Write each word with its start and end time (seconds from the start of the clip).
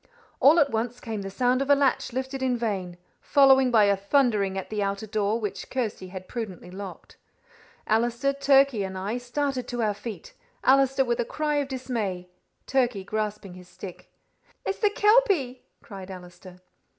All 0.39 0.57
at 0.59 0.71
once 0.71 0.99
came 0.99 1.21
the 1.21 1.29
sound 1.29 1.61
of 1.61 1.69
a 1.69 1.75
latch 1.75 2.11
lifted 2.11 2.41
in 2.41 2.57
vain, 2.57 2.97
followed 3.21 3.71
by 3.71 3.83
a 3.83 3.95
thundering 3.95 4.57
at 4.57 4.71
the 4.71 4.81
outer 4.81 5.05
door, 5.05 5.39
which 5.39 5.69
Kirsty 5.69 6.07
had 6.07 6.27
prudently 6.27 6.71
locked. 6.71 7.17
Allister, 7.85 8.33
Turkey, 8.33 8.81
and 8.83 8.97
I 8.97 9.19
started 9.19 9.67
to 9.67 9.83
our 9.83 9.93
feet, 9.93 10.33
Allister 10.63 11.05
with 11.05 11.19
a 11.19 11.23
cry 11.23 11.57
of 11.57 11.67
dismay, 11.67 12.29
Turkey 12.65 13.03
grasping 13.03 13.53
his 13.53 13.69
stick. 13.69 14.11
"It's 14.65 14.79
the 14.79 14.89
kelpie!" 14.89 15.65
cried 15.83 16.09
Allister. 16.09 16.57